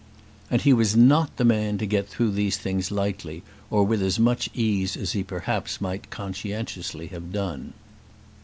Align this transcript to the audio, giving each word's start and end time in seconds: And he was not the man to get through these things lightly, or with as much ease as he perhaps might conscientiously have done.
And 0.49 0.63
he 0.63 0.73
was 0.73 0.95
not 0.95 1.37
the 1.37 1.45
man 1.45 1.77
to 1.77 1.85
get 1.85 2.07
through 2.09 2.31
these 2.31 2.57
things 2.57 2.89
lightly, 2.89 3.43
or 3.69 3.83
with 3.83 4.01
as 4.01 4.17
much 4.17 4.49
ease 4.55 4.97
as 4.97 5.11
he 5.11 5.21
perhaps 5.23 5.79
might 5.79 6.09
conscientiously 6.09 7.05
have 7.09 7.31
done. 7.31 7.73